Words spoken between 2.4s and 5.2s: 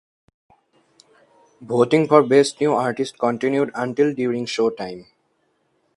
New Artist continued until during showtime.